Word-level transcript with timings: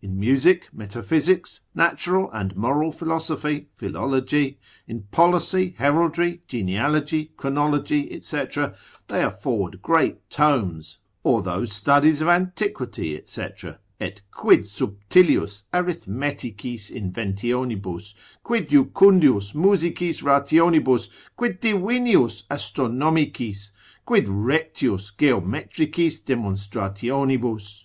In 0.00 0.18
music, 0.18 0.70
metaphysics, 0.72 1.60
natural 1.74 2.30
and 2.32 2.56
moral 2.56 2.90
philosophy, 2.90 3.68
philology, 3.74 4.58
in 4.88 5.02
policy, 5.10 5.74
heraldry, 5.76 6.40
genealogy, 6.48 7.32
chronology, 7.36 8.18
&c., 8.22 8.44
they 9.08 9.22
afford 9.22 9.82
great 9.82 10.30
tomes, 10.30 10.96
or 11.22 11.42
those 11.42 11.74
studies 11.74 12.22
of 12.22 12.28
antiquity, 12.28 13.20
&c., 13.26 13.46
et 14.00 14.22
quid 14.30 14.60
subtilius 14.62 15.64
Arithmeticis 15.74 16.90
inventionibus, 16.90 18.14
quid 18.42 18.70
jucundius 18.70 19.52
Musicis 19.54 20.22
rationibus, 20.22 21.10
quid 21.36 21.60
divinius 21.60 22.44
Astronomicis, 22.48 23.72
quid 24.06 24.24
rectius 24.26 25.12
Geometricis 25.18 26.22
demonstrationibus? 26.24 27.84